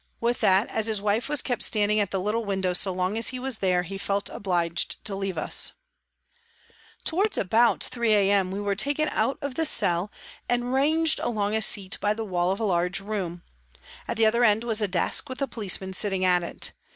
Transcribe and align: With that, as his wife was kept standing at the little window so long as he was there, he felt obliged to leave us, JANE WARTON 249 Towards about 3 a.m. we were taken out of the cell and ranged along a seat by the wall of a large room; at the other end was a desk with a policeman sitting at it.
With 0.19 0.39
that, 0.41 0.67
as 0.69 0.87
his 0.87 0.99
wife 0.99 1.29
was 1.29 1.43
kept 1.43 1.61
standing 1.61 1.99
at 1.99 2.09
the 2.09 2.19
little 2.19 2.43
window 2.43 2.73
so 2.73 2.91
long 2.91 3.19
as 3.19 3.27
he 3.27 3.37
was 3.37 3.59
there, 3.59 3.83
he 3.83 3.99
felt 3.99 4.29
obliged 4.29 5.05
to 5.05 5.13
leave 5.13 5.37
us, 5.37 5.73
JANE 7.05 7.13
WARTON 7.13 7.31
249 7.33 7.33
Towards 7.35 7.37
about 7.85 7.93
3 7.93 8.13
a.m. 8.15 8.49
we 8.49 8.59
were 8.59 8.73
taken 8.75 9.09
out 9.09 9.37
of 9.43 9.53
the 9.53 9.63
cell 9.67 10.09
and 10.49 10.73
ranged 10.73 11.19
along 11.19 11.55
a 11.55 11.61
seat 11.61 11.99
by 12.01 12.15
the 12.15 12.25
wall 12.25 12.49
of 12.49 12.59
a 12.59 12.63
large 12.63 12.99
room; 12.99 13.43
at 14.07 14.17
the 14.17 14.25
other 14.25 14.43
end 14.43 14.63
was 14.63 14.81
a 14.81 14.87
desk 14.87 15.29
with 15.29 15.39
a 15.39 15.45
policeman 15.47 15.93
sitting 15.93 16.25
at 16.25 16.41
it. 16.41 16.71